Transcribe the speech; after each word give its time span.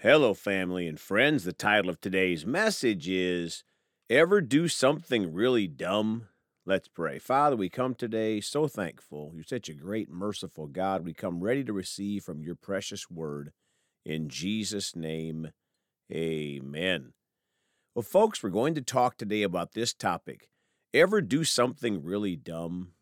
Hello, 0.00 0.34
family 0.34 0.86
and 0.86 1.00
friends. 1.00 1.44
The 1.44 1.54
title 1.54 1.88
of 1.88 2.02
today's 2.02 2.44
message 2.44 3.08
is 3.08 3.64
Ever 4.10 4.42
Do 4.42 4.68
Something 4.68 5.32
Really 5.32 5.66
Dumb? 5.66 6.28
Let's 6.66 6.86
pray. 6.86 7.18
Father, 7.18 7.56
we 7.56 7.70
come 7.70 7.94
today 7.94 8.42
so 8.42 8.68
thankful. 8.68 9.32
You're 9.34 9.42
such 9.42 9.70
a 9.70 9.74
great, 9.74 10.10
merciful 10.10 10.66
God. 10.66 11.02
We 11.02 11.14
come 11.14 11.42
ready 11.42 11.64
to 11.64 11.72
receive 11.72 12.24
from 12.24 12.42
your 12.42 12.56
precious 12.56 13.08
word. 13.10 13.52
In 14.04 14.28
Jesus' 14.28 14.94
name, 14.94 15.52
amen. 16.12 17.14
Well, 17.94 18.02
folks, 18.02 18.42
we're 18.42 18.50
going 18.50 18.74
to 18.74 18.82
talk 18.82 19.16
today 19.16 19.42
about 19.42 19.72
this 19.72 19.94
topic. 19.94 20.50
Ever 20.92 21.22
do 21.22 21.42
something 21.42 22.04
really 22.04 22.36
dumb? 22.36 22.92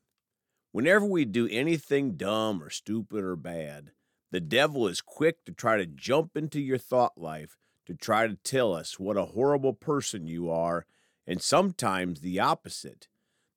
Whenever 0.70 1.04
we 1.04 1.24
do 1.24 1.48
anything 1.48 2.12
dumb 2.12 2.62
or 2.62 2.70
stupid 2.70 3.24
or 3.24 3.34
bad, 3.34 3.90
the 4.34 4.40
devil 4.40 4.88
is 4.88 5.00
quick 5.00 5.44
to 5.44 5.52
try 5.52 5.76
to 5.76 5.86
jump 5.86 6.36
into 6.36 6.60
your 6.60 6.76
thought 6.76 7.16
life 7.16 7.56
to 7.86 7.94
try 7.94 8.26
to 8.26 8.34
tell 8.34 8.74
us 8.74 8.98
what 8.98 9.16
a 9.16 9.26
horrible 9.26 9.72
person 9.72 10.26
you 10.26 10.50
are, 10.50 10.86
and 11.24 11.40
sometimes 11.40 12.20
the 12.20 12.40
opposite 12.40 13.06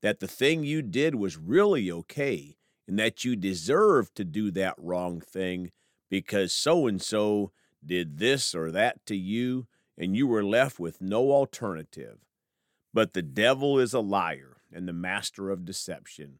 that 0.03 0.19
the 0.19 0.27
thing 0.27 0.63
you 0.63 0.83
did 0.83 1.15
was 1.15 1.35
really 1.35 1.89
okay 1.91 2.57
and 2.87 2.99
that 2.99 3.25
you 3.25 3.35
deserve 3.35 4.13
to 4.13 4.23
do 4.23 4.51
that 4.51 4.75
wrong 4.77 5.19
thing 5.19 5.71
because 6.11 6.53
so 6.53 6.85
and 6.85 7.01
so 7.01 7.51
did 7.83 8.19
this 8.19 8.53
or 8.53 8.69
that 8.69 9.03
to 9.03 9.15
you 9.15 9.65
and 9.97 10.15
you 10.15 10.27
were 10.27 10.45
left 10.45 10.79
with 10.79 11.01
no 11.01 11.31
alternative. 11.31 12.19
But 12.93 13.13
the 13.13 13.23
devil 13.23 13.79
is 13.79 13.95
a 13.95 13.99
liar 13.99 14.57
and 14.71 14.87
the 14.87 14.93
master 14.93 15.49
of 15.49 15.65
deception. 15.65 16.37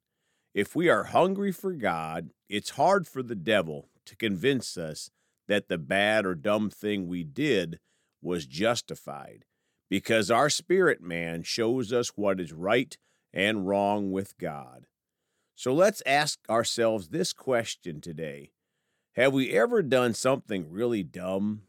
If 0.53 0.75
we 0.75 0.89
are 0.89 1.05
hungry 1.05 1.51
for 1.51 1.73
God, 1.73 2.29
it's 2.47 2.69
hard 2.71 3.07
for 3.07 3.23
the 3.23 3.33
devil 3.33 3.89
to 4.07 4.15
convince 4.15 4.77
us 4.77 5.11
that 5.47 5.67
the 5.67 5.77
bad 5.77 6.25
or 6.25 6.35
dumb 6.35 6.69
thing 6.69 7.07
we 7.07 7.23
did 7.23 7.79
was 8.21 8.45
justified, 8.45 9.45
because 9.89 10.29
our 10.31 10.49
spirit 10.49 11.01
man 11.01 11.43
shows 11.43 11.93
us 11.93 12.09
what 12.15 12.39
is 12.39 12.51
right 12.51 12.97
and 13.33 13.67
wrong 13.67 14.11
with 14.11 14.37
God. 14.37 14.87
So 15.55 15.73
let's 15.73 16.03
ask 16.05 16.39
ourselves 16.49 17.09
this 17.09 17.33
question 17.33 18.01
today 18.01 18.51
Have 19.15 19.33
we 19.33 19.51
ever 19.51 19.81
done 19.81 20.13
something 20.13 20.69
really 20.69 21.03
dumb? 21.03 21.63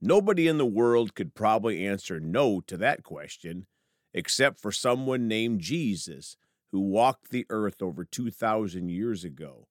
Nobody 0.00 0.48
in 0.48 0.58
the 0.58 0.66
world 0.66 1.14
could 1.14 1.34
probably 1.34 1.86
answer 1.86 2.20
no 2.20 2.60
to 2.62 2.76
that 2.76 3.02
question, 3.02 3.66
except 4.12 4.60
for 4.60 4.70
someone 4.70 5.26
named 5.26 5.60
Jesus, 5.60 6.36
who 6.72 6.80
walked 6.80 7.30
the 7.30 7.46
earth 7.48 7.80
over 7.80 8.04
2,000 8.04 8.90
years 8.90 9.24
ago. 9.24 9.68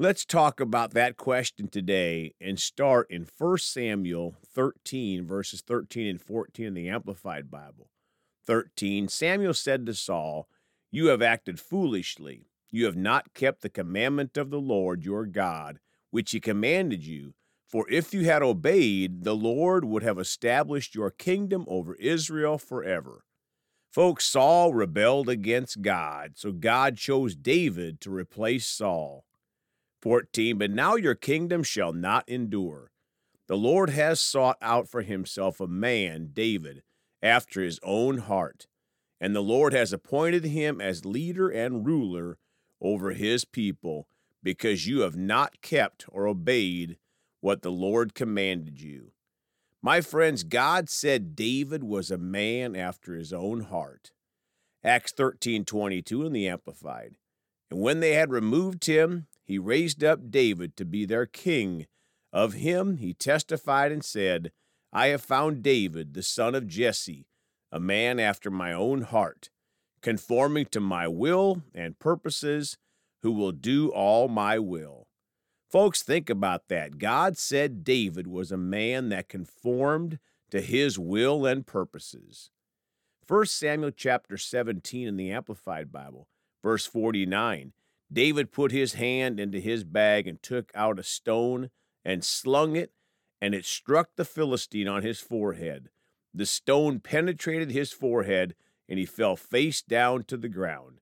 Let's 0.00 0.24
talk 0.24 0.60
about 0.60 0.94
that 0.94 1.18
question 1.18 1.68
today 1.68 2.32
and 2.40 2.58
start 2.58 3.10
in 3.10 3.28
1 3.36 3.58
Samuel 3.58 4.34
13, 4.46 5.26
verses 5.26 5.60
13 5.60 6.06
and 6.06 6.18
14 6.18 6.68
in 6.68 6.72
the 6.72 6.88
Amplified 6.88 7.50
Bible. 7.50 7.90
13 8.46 9.08
Samuel 9.08 9.52
said 9.52 9.84
to 9.84 9.92
Saul, 9.92 10.48
You 10.90 11.08
have 11.08 11.20
acted 11.20 11.60
foolishly. 11.60 12.46
You 12.70 12.86
have 12.86 12.96
not 12.96 13.34
kept 13.34 13.60
the 13.60 13.68
commandment 13.68 14.38
of 14.38 14.48
the 14.48 14.58
Lord 14.58 15.04
your 15.04 15.26
God, 15.26 15.80
which 16.10 16.30
he 16.30 16.40
commanded 16.40 17.04
you. 17.04 17.34
For 17.68 17.86
if 17.90 18.14
you 18.14 18.24
had 18.24 18.42
obeyed, 18.42 19.24
the 19.24 19.36
Lord 19.36 19.84
would 19.84 20.02
have 20.02 20.18
established 20.18 20.94
your 20.94 21.10
kingdom 21.10 21.66
over 21.68 21.94
Israel 21.96 22.56
forever. 22.56 23.26
Folks, 23.92 24.24
Saul 24.24 24.72
rebelled 24.72 25.28
against 25.28 25.82
God, 25.82 26.38
so 26.38 26.52
God 26.52 26.96
chose 26.96 27.36
David 27.36 28.00
to 28.00 28.10
replace 28.10 28.66
Saul. 28.66 29.26
14 30.02 30.58
But 30.58 30.70
now 30.70 30.96
your 30.96 31.14
kingdom 31.14 31.62
shall 31.62 31.92
not 31.92 32.28
endure. 32.28 32.90
The 33.46 33.56
Lord 33.56 33.90
has 33.90 34.20
sought 34.20 34.58
out 34.62 34.88
for 34.88 35.02
himself 35.02 35.60
a 35.60 35.66
man, 35.66 36.30
David, 36.32 36.82
after 37.22 37.62
his 37.62 37.80
own 37.82 38.18
heart, 38.18 38.66
and 39.20 39.34
the 39.34 39.42
Lord 39.42 39.72
has 39.72 39.92
appointed 39.92 40.44
him 40.44 40.80
as 40.80 41.04
leader 41.04 41.48
and 41.48 41.84
ruler 41.84 42.38
over 42.80 43.10
his 43.10 43.44
people, 43.44 44.06
because 44.42 44.86
you 44.86 45.00
have 45.00 45.16
not 45.16 45.60
kept 45.60 46.06
or 46.08 46.26
obeyed 46.26 46.96
what 47.40 47.62
the 47.62 47.72
Lord 47.72 48.14
commanded 48.14 48.80
you. 48.80 49.12
My 49.82 50.00
friends, 50.00 50.44
God 50.44 50.88
said 50.88 51.34
David 51.34 51.82
was 51.82 52.10
a 52.10 52.18
man 52.18 52.76
after 52.76 53.14
his 53.14 53.32
own 53.32 53.62
heart. 53.62 54.12
Acts 54.84 55.12
13:22 55.12 56.24
in 56.24 56.32
the 56.32 56.48
amplified. 56.48 57.16
And 57.70 57.80
when 57.80 58.00
they 58.00 58.14
had 58.14 58.30
removed 58.30 58.84
him, 58.86 59.26
he 59.50 59.58
raised 59.58 60.04
up 60.04 60.30
David 60.30 60.76
to 60.76 60.84
be 60.84 61.04
their 61.04 61.26
king. 61.26 61.88
Of 62.32 62.52
him 62.52 62.98
he 62.98 63.12
testified 63.12 63.90
and 63.90 64.04
said, 64.04 64.52
I 64.92 65.08
have 65.08 65.22
found 65.22 65.64
David, 65.64 66.14
the 66.14 66.22
son 66.22 66.54
of 66.54 66.68
Jesse, 66.68 67.26
a 67.72 67.80
man 67.80 68.20
after 68.20 68.48
my 68.48 68.72
own 68.72 69.02
heart, 69.02 69.50
conforming 70.02 70.66
to 70.66 70.78
my 70.78 71.08
will 71.08 71.64
and 71.74 71.98
purposes, 71.98 72.78
who 73.22 73.32
will 73.32 73.50
do 73.50 73.88
all 73.88 74.28
my 74.28 74.60
will. 74.60 75.08
Folks, 75.68 76.00
think 76.00 76.30
about 76.30 76.68
that. 76.68 76.98
God 76.98 77.36
said 77.36 77.82
David 77.82 78.28
was 78.28 78.52
a 78.52 78.56
man 78.56 79.08
that 79.08 79.28
conformed 79.28 80.20
to 80.52 80.60
his 80.60 80.96
will 80.96 81.44
and 81.44 81.66
purposes. 81.66 82.50
1 83.26 83.46
Samuel 83.46 83.90
chapter 83.90 84.36
17 84.36 85.08
in 85.08 85.16
the 85.16 85.32
Amplified 85.32 85.90
Bible, 85.90 86.28
verse 86.62 86.86
49. 86.86 87.72
David 88.12 88.50
put 88.50 88.72
his 88.72 88.94
hand 88.94 89.38
into 89.38 89.60
his 89.60 89.84
bag 89.84 90.26
and 90.26 90.42
took 90.42 90.72
out 90.74 90.98
a 90.98 91.04
stone 91.04 91.70
and 92.04 92.24
slung 92.24 92.74
it, 92.74 92.92
and 93.40 93.54
it 93.54 93.64
struck 93.64 94.16
the 94.16 94.24
Philistine 94.24 94.88
on 94.88 95.02
his 95.02 95.20
forehead. 95.20 95.90
The 96.34 96.46
stone 96.46 97.00
penetrated 97.00 97.70
his 97.70 97.92
forehead, 97.92 98.54
and 98.88 98.98
he 98.98 99.06
fell 99.06 99.36
face 99.36 99.82
down 99.82 100.24
to 100.24 100.36
the 100.36 100.48
ground. 100.48 101.00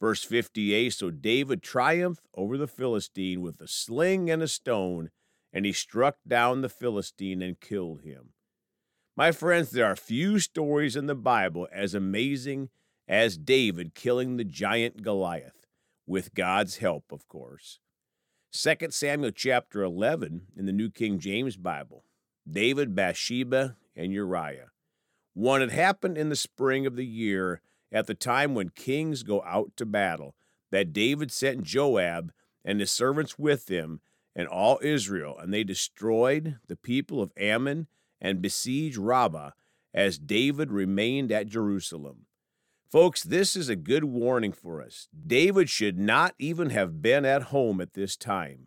Verse 0.00 0.24
58 0.24 0.90
So 0.90 1.10
David 1.10 1.62
triumphed 1.62 2.26
over 2.34 2.56
the 2.56 2.66
Philistine 2.66 3.42
with 3.42 3.60
a 3.60 3.68
sling 3.68 4.30
and 4.30 4.42
a 4.42 4.48
stone, 4.48 5.10
and 5.52 5.64
he 5.64 5.72
struck 5.72 6.16
down 6.26 6.62
the 6.62 6.68
Philistine 6.68 7.42
and 7.42 7.60
killed 7.60 8.02
him. 8.02 8.30
My 9.16 9.32
friends, 9.32 9.70
there 9.70 9.86
are 9.86 9.96
few 9.96 10.38
stories 10.38 10.96
in 10.96 11.06
the 11.06 11.14
Bible 11.14 11.68
as 11.72 11.94
amazing 11.94 12.70
as 13.06 13.36
David 13.36 13.94
killing 13.94 14.36
the 14.36 14.44
giant 14.44 15.02
Goliath 15.02 15.59
with 16.10 16.34
God's 16.34 16.78
help, 16.78 17.12
of 17.12 17.28
course. 17.28 17.78
2 18.52 18.90
Samuel 18.90 19.30
chapter 19.30 19.84
11 19.84 20.48
in 20.56 20.66
the 20.66 20.72
New 20.72 20.90
King 20.90 21.20
James 21.20 21.56
Bible. 21.56 22.04
David, 22.50 22.96
Bathsheba, 22.96 23.76
and 23.94 24.12
Uriah. 24.12 24.72
One 25.34 25.60
had 25.60 25.70
happened 25.70 26.18
in 26.18 26.28
the 26.28 26.34
spring 26.34 26.84
of 26.84 26.96
the 26.96 27.06
year 27.06 27.60
at 27.92 28.08
the 28.08 28.14
time 28.14 28.56
when 28.56 28.70
kings 28.70 29.22
go 29.22 29.40
out 29.44 29.76
to 29.76 29.86
battle, 29.86 30.34
that 30.72 30.92
David 30.92 31.30
sent 31.30 31.62
Joab 31.62 32.32
and 32.64 32.80
his 32.80 32.90
servants 32.90 33.38
with 33.38 33.68
him 33.68 34.00
and 34.34 34.48
all 34.48 34.80
Israel, 34.82 35.38
and 35.38 35.54
they 35.54 35.62
destroyed 35.62 36.58
the 36.66 36.76
people 36.76 37.22
of 37.22 37.32
Ammon 37.36 37.86
and 38.20 38.42
besieged 38.42 38.98
Rabbah 38.98 39.50
as 39.94 40.18
David 40.18 40.72
remained 40.72 41.30
at 41.30 41.46
Jerusalem. 41.46 42.26
Folks, 42.90 43.22
this 43.22 43.54
is 43.54 43.68
a 43.68 43.76
good 43.76 44.02
warning 44.02 44.50
for 44.50 44.82
us. 44.82 45.06
David 45.24 45.70
should 45.70 45.96
not 45.96 46.34
even 46.40 46.70
have 46.70 47.00
been 47.00 47.24
at 47.24 47.44
home 47.44 47.80
at 47.80 47.94
this 47.94 48.16
time. 48.16 48.66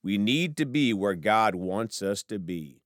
We 0.00 0.16
need 0.16 0.56
to 0.58 0.64
be 0.64 0.92
where 0.92 1.16
God 1.16 1.56
wants 1.56 2.00
us 2.00 2.22
to 2.24 2.38
be. 2.38 2.82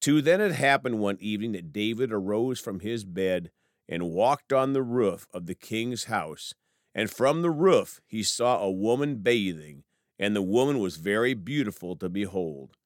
Two, 0.00 0.22
then 0.22 0.40
it 0.40 0.52
happened 0.52 1.00
one 1.00 1.18
evening 1.20 1.52
that 1.52 1.70
David 1.70 2.10
arose 2.10 2.58
from 2.60 2.80
his 2.80 3.04
bed 3.04 3.50
and 3.86 4.10
walked 4.10 4.54
on 4.54 4.72
the 4.72 4.82
roof 4.82 5.26
of 5.34 5.44
the 5.44 5.54
king's 5.54 6.04
house. 6.04 6.54
And 6.94 7.10
from 7.10 7.42
the 7.42 7.50
roof 7.50 8.00
he 8.06 8.22
saw 8.22 8.62
a 8.62 8.70
woman 8.70 9.16
bathing, 9.16 9.84
and 10.18 10.34
the 10.34 10.40
woman 10.40 10.78
was 10.78 10.96
very 10.96 11.34
beautiful 11.34 11.94
to 11.96 12.08
behold. 12.08 12.78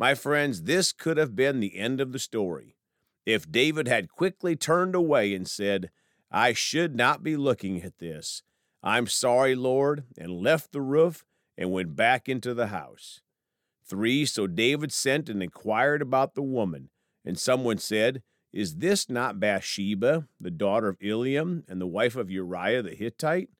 My 0.00 0.16
friends, 0.16 0.62
this 0.64 0.90
could 0.90 1.16
have 1.16 1.36
been 1.36 1.60
the 1.60 1.78
end 1.78 2.00
of 2.00 2.10
the 2.10 2.18
story. 2.18 2.74
If 3.24 3.48
David 3.48 3.86
had 3.86 4.10
quickly 4.10 4.56
turned 4.56 4.96
away 4.96 5.32
and 5.32 5.46
said, 5.46 5.90
I 6.32 6.54
should 6.54 6.96
not 6.96 7.22
be 7.22 7.36
looking 7.36 7.82
at 7.82 7.98
this. 7.98 8.42
I'm 8.82 9.06
sorry, 9.06 9.54
Lord, 9.54 10.04
and 10.16 10.40
left 10.40 10.72
the 10.72 10.80
roof 10.80 11.24
and 11.58 11.70
went 11.70 11.94
back 11.94 12.28
into 12.28 12.54
the 12.54 12.68
house. 12.68 13.20
3. 13.86 14.24
So 14.24 14.46
David 14.46 14.92
sent 14.92 15.28
and 15.28 15.42
inquired 15.42 16.00
about 16.00 16.34
the 16.34 16.42
woman, 16.42 16.88
and 17.24 17.38
someone 17.38 17.76
said, 17.76 18.22
Is 18.50 18.76
this 18.76 19.10
not 19.10 19.38
Bathsheba, 19.38 20.26
the 20.40 20.50
daughter 20.50 20.88
of 20.88 20.98
Eliam, 21.00 21.64
and 21.68 21.80
the 21.80 21.86
wife 21.86 22.16
of 22.16 22.30
Uriah 22.30 22.82
the 22.82 22.94
Hittite? 22.94 23.50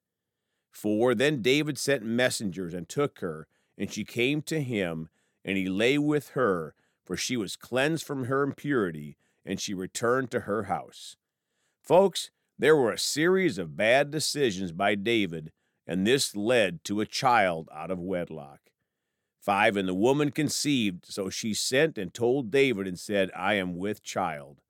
4. 0.71 1.13
Then 1.13 1.43
David 1.43 1.77
sent 1.77 2.03
messengers 2.03 2.73
and 2.73 2.89
took 2.89 3.19
her, 3.19 3.47
and 3.77 3.91
she 3.91 4.03
came 4.03 4.41
to 4.43 4.61
him, 4.61 5.09
and 5.45 5.57
he 5.57 5.69
lay 5.69 5.99
with 5.99 6.29
her, 6.29 6.73
for 7.05 7.15
she 7.15 7.37
was 7.37 7.55
cleansed 7.55 8.03
from 8.03 8.25
her 8.25 8.41
impurity, 8.41 9.17
and 9.45 9.61
she 9.61 9.75
returned 9.75 10.31
to 10.31 10.41
her 10.41 10.63
house. 10.63 11.17
Folks, 11.83 12.31
there 12.57 12.75
were 12.75 12.91
a 12.91 12.97
series 12.97 13.57
of 13.57 13.75
bad 13.75 14.11
decisions 14.11 14.71
by 14.71 14.95
David, 14.95 15.51
and 15.87 16.05
this 16.05 16.35
led 16.35 16.83
to 16.85 17.01
a 17.01 17.05
child 17.05 17.67
out 17.73 17.91
of 17.91 17.99
wedlock. 17.99 18.59
5. 19.41 19.75
And 19.75 19.87
the 19.87 19.93
woman 19.93 20.31
conceived, 20.31 21.05
so 21.05 21.29
she 21.29 21.53
sent 21.53 21.97
and 21.97 22.13
told 22.13 22.51
David 22.51 22.87
and 22.87 22.97
said, 22.97 23.29
I 23.35 23.55
am 23.55 23.77
with 23.77 24.03
child. 24.03 24.61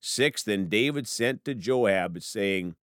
6. 0.00 0.42
Then 0.42 0.68
David 0.68 1.06
sent 1.06 1.44
to 1.44 1.54
Joab, 1.54 2.20
saying, 2.22 2.74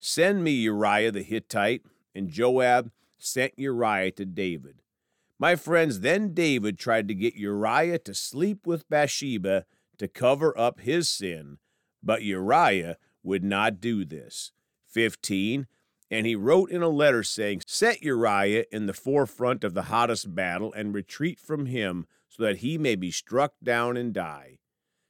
Send 0.00 0.44
me 0.44 0.52
Uriah 0.52 1.10
the 1.10 1.22
Hittite. 1.22 1.82
And 2.14 2.28
Joab 2.28 2.92
sent 3.18 3.58
Uriah 3.58 4.12
to 4.12 4.24
David. 4.24 4.82
My 5.38 5.56
friends, 5.56 6.00
then 6.00 6.32
David 6.32 6.78
tried 6.78 7.08
to 7.08 7.14
get 7.14 7.34
Uriah 7.34 7.98
to 7.98 8.14
sleep 8.14 8.66
with 8.66 8.88
Bathsheba 8.88 9.64
to 9.98 10.08
cover 10.08 10.56
up 10.58 10.80
his 10.80 11.08
sin, 11.08 11.58
but 12.02 12.22
Uriah 12.22 12.98
would 13.24 13.42
not 13.42 13.80
do 13.80 14.04
this. 14.04 14.52
15. 14.86 15.66
And 16.10 16.26
he 16.26 16.36
wrote 16.36 16.70
in 16.70 16.82
a 16.82 16.88
letter 16.88 17.24
saying, 17.24 17.62
Set 17.66 18.02
Uriah 18.02 18.66
in 18.70 18.86
the 18.86 18.92
forefront 18.92 19.64
of 19.64 19.74
the 19.74 19.84
hottest 19.84 20.32
battle 20.34 20.72
and 20.72 20.94
retreat 20.94 21.40
from 21.40 21.66
him 21.66 22.06
so 22.28 22.44
that 22.44 22.58
he 22.58 22.78
may 22.78 22.94
be 22.94 23.10
struck 23.10 23.54
down 23.62 23.96
and 23.96 24.12
die. 24.12 24.58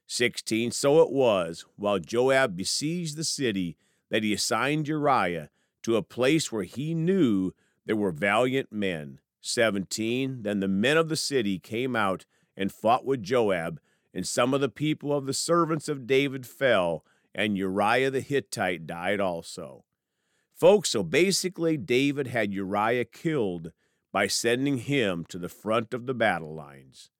16. 0.07 0.71
So 0.71 1.01
it 1.01 1.11
was, 1.11 1.65
while 1.75 1.99
Joab 1.99 2.55
besieged 2.55 3.17
the 3.17 3.23
city, 3.23 3.77
that 4.09 4.23
he 4.23 4.33
assigned 4.33 4.87
Uriah 4.87 5.49
to 5.83 5.97
a 5.97 6.03
place 6.03 6.51
where 6.51 6.63
he 6.63 6.93
knew 6.93 7.51
there 7.85 7.95
were 7.95 8.11
valiant 8.11 8.71
men. 8.71 9.19
17. 9.41 10.41
Then 10.41 10.59
the 10.59 10.67
men 10.67 10.97
of 10.97 11.09
the 11.09 11.15
city 11.15 11.59
came 11.59 11.95
out 11.95 12.25
and 12.57 12.71
fought 12.71 13.05
with 13.05 13.21
Joab, 13.23 13.79
and 14.13 14.27
some 14.27 14.53
of 14.53 14.61
the 14.61 14.69
people 14.69 15.13
of 15.13 15.25
the 15.25 15.33
servants 15.33 15.89
of 15.89 16.07
David 16.07 16.47
fell, 16.47 17.03
and 17.35 17.57
Uriah 17.57 18.09
the 18.09 18.21
Hittite 18.21 18.87
died 18.87 19.19
also. 19.19 19.83
Folks, 20.55 20.91
so 20.91 21.03
basically, 21.03 21.75
David 21.75 22.27
had 22.27 22.53
Uriah 22.53 23.03
killed 23.03 23.73
by 24.13 24.27
sending 24.27 24.77
him 24.77 25.25
to 25.27 25.37
the 25.37 25.49
front 25.49 25.93
of 25.93 26.05
the 26.05 26.13
battle 26.13 26.55
lines. 26.55 27.11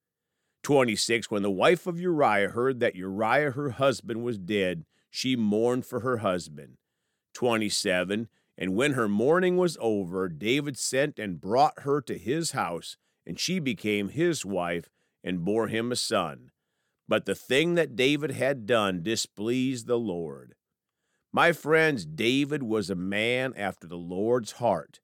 26. 0.64 1.30
When 1.30 1.44
the 1.44 1.52
wife 1.52 1.86
of 1.86 2.00
Uriah 2.00 2.50
heard 2.50 2.80
that 2.80 2.96
Uriah, 2.96 3.52
her 3.52 3.72
husband, 3.72 4.24
was 4.24 4.38
dead, 4.38 4.86
she 5.12 5.36
mourned 5.36 5.86
for 5.86 6.00
her 6.00 6.18
husband. 6.18 6.78
27. 7.34 8.30
And 8.58 8.76
when 8.76 8.94
her 8.94 9.10
mourning 9.10 9.58
was 9.58 9.78
over, 9.82 10.30
David 10.30 10.78
sent 10.78 11.20
and 11.20 11.42
brought 11.42 11.82
her 11.82 12.00
to 12.02 12.18
his 12.18 12.52
house, 12.52 12.96
and 13.26 13.38
she 13.38 13.60
became 13.60 14.08
his 14.08 14.46
wife 14.46 14.90
and 15.22 15.44
bore 15.44 15.68
him 15.68 15.92
a 15.92 15.98
son. 15.98 16.52
But 17.08 17.26
the 17.26 17.36
thing 17.36 17.76
that 17.76 17.96
David 17.96 18.32
had 18.32 18.66
done 18.66 19.04
displeased 19.04 19.88
the 19.88 20.00
Lord. 20.00 20.56
My 21.32 21.52
friends, 21.52 22.06
David 22.06 22.64
was 22.64 22.90
a 22.90 22.96
man 22.96 23.54
after 23.56 23.88
the 23.88 23.98
Lord's 23.98 24.54
heart, 24.54 25.02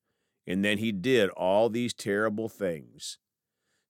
and 0.48 0.64
then 0.66 0.80
he 0.80 0.92
did 0.92 1.30
all 1.32 1.70
these 1.70 1.94
terrible 1.94 2.50
things. 2.50 3.20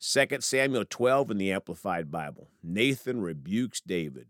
2 0.01 0.25
Samuel 0.39 0.83
12 0.89 1.31
in 1.31 1.37
the 1.37 1.51
Amplified 1.51 2.11
Bible, 2.11 2.49
Nathan 2.63 3.21
rebukes 3.21 3.79
David. 3.79 4.27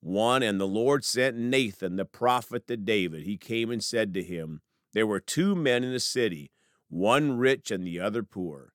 1 0.00 0.42
And 0.42 0.58
the 0.58 0.66
Lord 0.66 1.04
sent 1.04 1.36
Nathan 1.36 1.96
the 1.96 2.04
prophet 2.04 2.66
to 2.66 2.76
David. 2.76 3.22
He 3.22 3.36
came 3.36 3.70
and 3.70 3.84
said 3.84 4.14
to 4.14 4.22
him, 4.22 4.62
There 4.94 5.06
were 5.06 5.20
two 5.20 5.54
men 5.54 5.84
in 5.84 5.92
the 5.92 6.00
city, 6.00 6.50
one 6.88 7.36
rich 7.36 7.70
and 7.70 7.86
the 7.86 8.00
other 8.00 8.22
poor. 8.22 8.72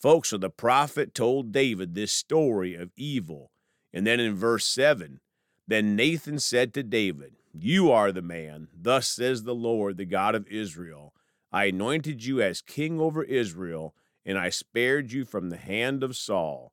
Folks, 0.00 0.30
so 0.30 0.38
the 0.38 0.50
prophet 0.50 1.14
told 1.14 1.52
David 1.52 1.94
this 1.94 2.12
story 2.12 2.74
of 2.74 2.90
evil 2.96 3.52
and 3.92 4.06
then 4.06 4.20
in 4.20 4.34
verse 4.34 4.66
7, 4.66 5.20
then 5.66 5.96
Nathan 5.96 6.38
said 6.38 6.72
to 6.74 6.82
David, 6.82 7.36
You 7.52 7.90
are 7.90 8.12
the 8.12 8.22
man. 8.22 8.68
Thus 8.74 9.08
says 9.08 9.42
the 9.42 9.54
Lord, 9.54 9.96
the 9.96 10.04
God 10.04 10.34
of 10.34 10.46
Israel 10.48 11.12
I 11.50 11.66
anointed 11.66 12.24
you 12.24 12.42
as 12.42 12.60
king 12.60 13.00
over 13.00 13.24
Israel, 13.24 13.94
and 14.24 14.38
I 14.38 14.50
spared 14.50 15.12
you 15.12 15.24
from 15.24 15.48
the 15.48 15.56
hand 15.56 16.02
of 16.02 16.16
Saul. 16.16 16.72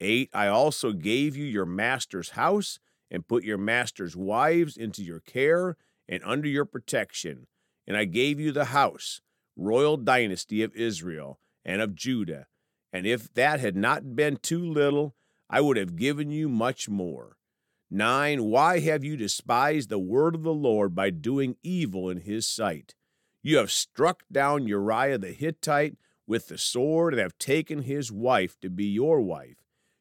8 0.00 0.30
I 0.34 0.46
also 0.46 0.92
gave 0.92 1.36
you 1.36 1.44
your 1.44 1.66
master's 1.66 2.30
house, 2.30 2.78
and 3.10 3.26
put 3.26 3.44
your 3.44 3.58
master's 3.58 4.16
wives 4.16 4.76
into 4.76 5.02
your 5.02 5.20
care 5.20 5.76
and 6.08 6.22
under 6.24 6.48
your 6.48 6.64
protection. 6.64 7.46
And 7.86 7.96
I 7.96 8.04
gave 8.04 8.38
you 8.38 8.52
the 8.52 8.66
house, 8.66 9.20
royal 9.56 9.96
dynasty 9.96 10.62
of 10.62 10.74
Israel 10.76 11.40
and 11.64 11.82
of 11.82 11.94
Judah. 11.94 12.46
And 12.92 13.06
if 13.06 13.32
that 13.34 13.58
had 13.58 13.76
not 13.76 14.14
been 14.14 14.36
too 14.36 14.64
little, 14.64 15.16
I 15.52 15.60
would 15.60 15.76
have 15.76 15.96
given 15.96 16.30
you 16.30 16.48
much 16.48 16.88
more. 16.88 17.36
9. 17.90 18.44
Why 18.44 18.78
have 18.78 19.02
you 19.02 19.16
despised 19.16 19.90
the 19.90 19.98
word 19.98 20.36
of 20.36 20.44
the 20.44 20.54
Lord 20.54 20.94
by 20.94 21.10
doing 21.10 21.56
evil 21.60 22.08
in 22.08 22.18
his 22.18 22.46
sight? 22.46 22.94
You 23.42 23.56
have 23.56 23.72
struck 23.72 24.22
down 24.30 24.68
Uriah 24.68 25.18
the 25.18 25.32
Hittite 25.32 25.96
with 26.24 26.46
the 26.46 26.56
sword 26.56 27.14
and 27.14 27.20
have 27.20 27.36
taken 27.36 27.82
his 27.82 28.12
wife 28.12 28.60
to 28.60 28.70
be 28.70 28.84
your 28.84 29.20
wife. 29.20 29.56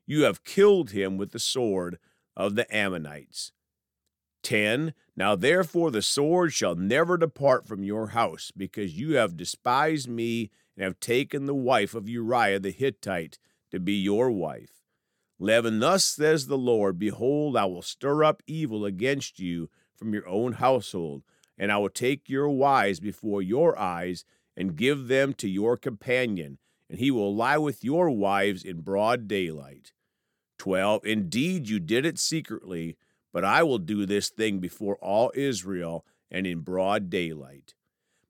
You 0.05 0.23
have 0.23 0.43
killed 0.43 0.91
him 0.91 1.17
with 1.17 1.31
the 1.31 1.39
sword 1.39 1.97
of 2.37 2.53
the 2.53 2.71
Ammonites. 2.75 3.51
10. 4.43 4.93
Now 5.15 5.35
therefore 5.35 5.89
the 5.89 6.03
sword 6.03 6.53
shall 6.53 6.75
never 6.75 7.17
depart 7.17 7.67
from 7.67 7.83
your 7.83 8.09
house, 8.09 8.51
because 8.55 8.99
you 8.99 9.15
have 9.15 9.35
despised 9.35 10.07
me 10.07 10.51
and 10.77 10.83
have 10.83 10.99
taken 10.99 11.47
the 11.47 11.55
wife 11.55 11.95
of 11.95 12.07
Uriah 12.07 12.59
the 12.59 12.69
Hittite 12.69 13.39
to 13.71 13.79
be 13.79 13.93
your 13.93 14.29
wife. 14.29 14.83
11 15.39 15.79
Thus 15.79 16.03
says 16.03 16.47
the 16.47 16.57
Lord, 16.57 16.99
Behold, 16.99 17.55
I 17.55 17.65
will 17.65 17.81
stir 17.81 18.23
up 18.23 18.43
evil 18.45 18.83
against 18.83 19.39
you 19.39 19.69
from 19.95 20.13
your 20.13 20.27
own 20.27 20.53
household, 20.53 21.23
and 21.57 21.71
I 21.71 21.77
will 21.77 21.89
take 21.89 22.29
your 22.29 22.49
wives 22.49 22.99
before 22.99 23.41
your 23.41 23.77
eyes 23.79 24.25
and 24.57 24.75
give 24.75 25.07
them 25.07 25.33
to 25.35 25.47
your 25.47 25.77
companion, 25.77 26.57
and 26.89 26.99
he 26.99 27.09
will 27.11 27.33
lie 27.33 27.57
with 27.57 27.83
your 27.83 28.09
wives 28.09 28.63
in 28.63 28.81
broad 28.81 29.27
daylight. 29.27 29.93
12 30.57 31.05
Indeed, 31.05 31.69
you 31.69 31.79
did 31.79 32.05
it 32.05 32.19
secretly, 32.19 32.97
but 33.31 33.45
I 33.45 33.63
will 33.63 33.77
do 33.77 34.05
this 34.05 34.29
thing 34.29 34.59
before 34.59 34.97
all 34.97 35.31
Israel 35.35 36.05
and 36.29 36.45
in 36.45 36.59
broad 36.59 37.09
daylight. 37.09 37.75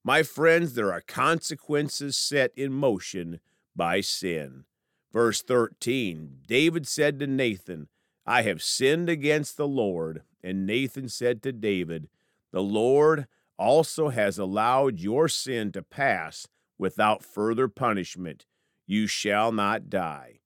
My 0.03 0.23
friends, 0.23 0.75
there 0.75 0.93
are 0.93 1.01
consequences 1.01 2.17
set 2.17 2.51
in 2.55 2.71
motion 2.71 3.39
by 3.75 4.01
sin. 4.01 4.65
Verse 5.11 5.41
13 5.41 6.41
David 6.47 6.87
said 6.87 7.19
to 7.19 7.27
Nathan, 7.27 7.87
I 8.25 8.43
have 8.43 8.61
sinned 8.61 9.09
against 9.09 9.57
the 9.57 9.67
Lord. 9.67 10.23
And 10.43 10.65
Nathan 10.65 11.09
said 11.09 11.41
to 11.43 11.51
David, 11.51 12.07
The 12.51 12.63
Lord 12.63 13.27
also 13.57 14.09
has 14.09 14.37
allowed 14.37 14.99
your 14.99 15.27
sin 15.27 15.71
to 15.73 15.81
pass 15.81 16.47
without 16.77 17.25
further 17.25 17.67
punishment. 17.67 18.45
You 18.87 19.05
shall 19.05 19.51
not 19.51 19.89
die. 19.89 20.39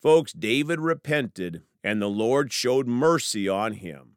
Folks, 0.00 0.32
David 0.32 0.80
repented, 0.80 1.62
and 1.84 2.00
the 2.00 2.08
Lord 2.08 2.52
showed 2.52 2.86
mercy 2.86 3.48
on 3.48 3.74
him. 3.74 4.16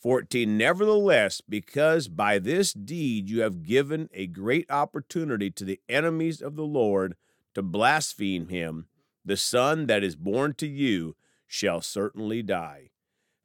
14 0.00 0.56
Nevertheless, 0.56 1.40
because 1.46 2.08
by 2.08 2.38
this 2.38 2.72
deed 2.72 3.28
you 3.28 3.42
have 3.42 3.62
given 3.62 4.08
a 4.12 4.26
great 4.26 4.70
opportunity 4.70 5.50
to 5.50 5.64
the 5.64 5.80
enemies 5.88 6.40
of 6.40 6.56
the 6.56 6.64
Lord 6.64 7.16
to 7.54 7.62
blaspheme 7.62 8.48
him, 8.48 8.86
the 9.24 9.36
son 9.36 9.86
that 9.86 10.02
is 10.02 10.16
born 10.16 10.54
to 10.54 10.66
you 10.66 11.16
shall 11.46 11.80
certainly 11.80 12.42
die. 12.42 12.90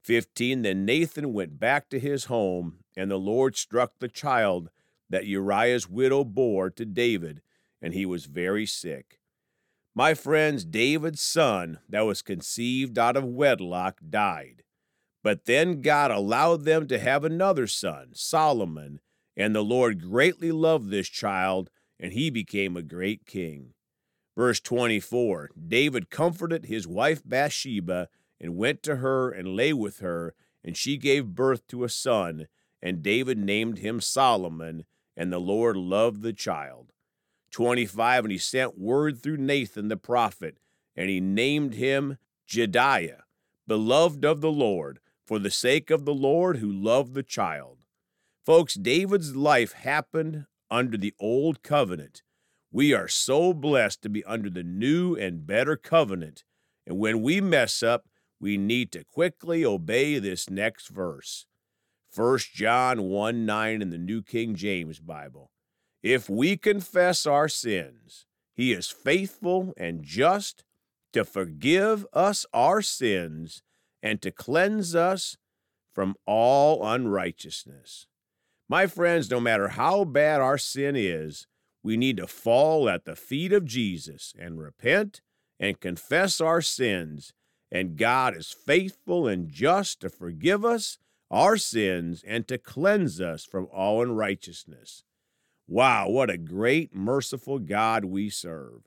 15 0.04 0.62
Then 0.62 0.86
Nathan 0.86 1.34
went 1.34 1.60
back 1.60 1.90
to 1.90 2.00
his 2.00 2.26
home, 2.26 2.80
and 2.96 3.10
the 3.10 3.18
Lord 3.18 3.56
struck 3.58 3.94
the 3.98 4.08
child 4.08 4.70
that 5.10 5.26
Uriah's 5.26 5.90
widow 5.90 6.24
bore 6.24 6.70
to 6.70 6.86
David, 6.86 7.42
and 7.82 7.94
he 7.94 8.06
was 8.06 8.26
very 8.26 8.66
sick. 8.66 9.20
My 9.96 10.14
friends, 10.14 10.66
David's 10.66 11.22
son 11.22 11.80
that 11.90 12.02
was 12.02 12.22
conceived 12.22 13.00
out 13.00 13.16
of 13.16 13.24
wedlock 13.24 14.00
died. 14.08 14.64
But 15.24 15.46
then 15.46 15.82
God 15.82 16.12
allowed 16.12 16.66
them 16.66 16.88
to 16.88 17.00
have 17.00 17.24
another 17.24 17.66
son, 17.66 18.10
Solomon, 18.14 19.00
and 19.36 19.56
the 19.56 19.64
Lord 19.64 20.02
greatly 20.02 20.52
loved 20.52 20.92
this 20.92 21.10
child, 21.10 21.70
and 22.00 22.14
he 22.14 22.30
became 22.30 22.78
a 22.78 22.84
great 22.84 23.26
king. 23.26 23.74
Verse 24.36 24.60
24 24.60 25.52
David 25.68 26.10
comforted 26.10 26.66
his 26.66 26.88
wife 26.88 27.22
Bathsheba 27.26 28.10
and 28.40 28.58
went 28.58 28.84
to 28.84 28.98
her 28.98 29.32
and 29.32 29.56
lay 29.56 29.74
with 29.74 30.00
her, 30.00 30.36
and 30.64 30.76
she 30.76 30.98
gave 30.98 31.36
birth 31.36 31.66
to 31.68 31.84
a 31.84 31.90
son, 31.90 32.48
and 32.82 33.02
David 33.02 33.38
named 33.38 33.80
him 33.80 34.02
Solomon, 34.02 34.86
and 35.16 35.32
the 35.32 35.40
Lord 35.40 35.78
loved 35.78 36.22
the 36.22 36.34
child. 36.34 36.92
25 37.52 38.26
And 38.26 38.32
he 38.32 38.38
sent 38.38 38.78
word 38.78 39.22
through 39.22 39.38
Nathan 39.38 39.88
the 39.88 39.96
prophet, 39.96 40.58
and 40.96 41.10
he 41.10 41.22
named 41.22 41.76
him 41.76 42.18
Jedidiah, 42.46 43.22
beloved 43.66 44.26
of 44.26 44.42
the 44.42 44.52
Lord, 44.52 45.00
for 45.26 45.40
the 45.40 45.50
sake 45.50 45.90
of 45.90 46.04
the 46.04 46.14
Lord 46.14 46.58
who 46.58 46.72
loved 46.72 47.14
the 47.14 47.24
child. 47.24 47.78
Folks, 48.46 48.76
David's 48.76 49.36
life 49.36 49.72
happened 49.72 50.46
under 50.70 50.98
the 50.98 51.14
old 51.20 51.64
covenant 51.64 52.22
we 52.76 52.94
are 52.94 53.08
so 53.08 53.54
blessed 53.54 54.02
to 54.02 54.10
be 54.10 54.22
under 54.26 54.50
the 54.50 54.62
new 54.62 55.16
and 55.16 55.48
better 55.48 55.78
covenant. 55.78 56.44
And 56.86 57.00
when 57.00 57.22
we 57.22 57.40
mess 57.40 57.82
up, 57.82 58.10
we 58.38 58.58
need 58.58 58.92
to 58.92 59.06
quickly 59.06 59.64
obey 59.64 60.20
this 60.20 60.50
next 60.50 60.90
verse. 60.90 61.46
1 62.14 62.40
John 62.54 63.04
1 63.04 63.46
9 63.46 63.82
in 63.82 63.92
the 63.92 63.98
New 63.98 64.22
King 64.22 64.56
James 64.56 65.00
Bible. 65.00 65.52
If 66.04 66.30
we 66.30 66.58
confess 66.58 67.26
our 67.26 67.48
sins, 67.48 68.26
He 68.54 68.74
is 68.74 68.90
faithful 68.90 69.74
and 69.78 70.04
just 70.04 70.66
to 71.14 71.24
forgive 71.24 72.06
us 72.12 72.46
our 72.54 72.82
sins 72.82 73.64
and 74.04 74.22
to 74.22 74.32
cleanse 74.32 74.94
us 74.94 75.38
from 75.94 76.16
all 76.26 76.86
unrighteousness. 76.86 78.08
My 78.68 78.86
friends, 78.86 79.32
no 79.32 79.40
matter 79.40 79.70
how 79.70 80.04
bad 80.04 80.42
our 80.42 80.58
sin 80.58 80.98
is, 80.98 81.48
we 81.86 81.98
need 81.98 82.18
to 82.18 82.26
fall 82.26 82.90
at 82.90 83.06
the 83.06 83.16
feet 83.16 83.54
of 83.54 83.64
Jesus 83.64 84.34
and 84.40 84.60
repent 84.60 85.22
and 85.60 85.80
confess 85.80 86.42
our 86.42 86.60
sins. 86.60 87.32
And 87.72 87.96
God 87.96 88.36
is 88.36 88.52
faithful 88.52 89.28
and 89.28 89.48
just 89.48 90.00
to 90.02 90.10
forgive 90.10 90.66
us 90.66 90.98
our 91.30 91.58
sins 91.58 92.24
and 92.26 92.48
to 92.48 92.58
cleanse 92.58 93.22
us 93.22 93.46
from 93.46 93.68
all 93.72 94.02
unrighteousness. 94.02 95.04
Wow, 95.68 96.10
what 96.10 96.32
a 96.32 96.40
great, 96.40 96.96
merciful 96.96 97.60
God 97.60 98.06
we 98.06 98.32
serve. 98.32 98.82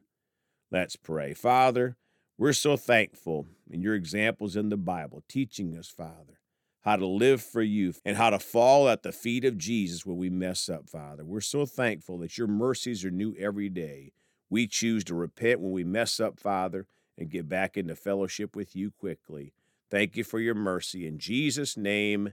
Let's 0.72 0.96
pray. 0.96 1.34
Father, 1.34 1.96
we're 2.36 2.52
so 2.52 2.76
thankful 2.76 3.46
in 3.70 3.80
your 3.80 3.94
examples 3.94 4.56
in 4.56 4.70
the 4.70 4.76
Bible, 4.76 5.22
teaching 5.28 5.76
us, 5.76 5.88
Father, 5.88 6.40
how 6.88 6.96
to 6.96 7.06
live 7.06 7.42
for 7.42 7.60
you, 7.60 7.92
and 8.06 8.16
how 8.16 8.30
to 8.30 8.38
fall 8.38 8.88
at 8.88 9.02
the 9.02 9.12
feet 9.12 9.44
of 9.44 9.58
Jesus 9.58 10.06
when 10.06 10.16
we 10.16 10.30
mess 10.30 10.70
up, 10.70 10.88
Father. 10.88 11.22
We're 11.22 11.42
so 11.42 11.66
thankful 11.66 12.16
that 12.18 12.38
your 12.38 12.46
mercies 12.46 13.04
are 13.04 13.10
new 13.10 13.34
every 13.38 13.68
day. 13.68 14.12
We 14.48 14.66
choose 14.66 15.04
to 15.04 15.14
repent 15.14 15.60
when 15.60 15.72
we 15.72 15.84
mess 15.84 16.18
up, 16.18 16.40
Father, 16.40 16.86
and 17.18 17.28
get 17.28 17.46
back 17.46 17.76
into 17.76 17.94
fellowship 17.94 18.56
with 18.56 18.74
you 18.74 18.90
quickly. 18.90 19.52
Thank 19.90 20.16
you 20.16 20.24
for 20.24 20.40
your 20.40 20.54
mercy. 20.54 21.06
In 21.06 21.18
Jesus' 21.18 21.76
name, 21.76 22.32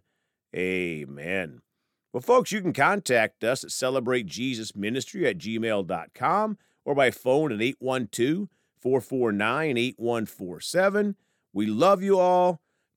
amen. 0.55 1.62
Well, 2.13 2.21
folks, 2.21 2.53
you 2.53 2.62
can 2.62 2.71
contact 2.71 3.43
us 3.43 3.65
at 3.65 3.71
celebratejesusministry 3.71 5.29
at 5.29 5.38
gmail.com 5.38 6.57
or 6.85 6.95
by 6.95 7.12
phone 7.12 7.51
at 7.51 7.62
812 7.62 8.47
449 8.79 9.77
8147. 9.77 11.15
We 11.51 11.65
love 11.65 12.01
you 12.01 12.19
all. 12.19 12.62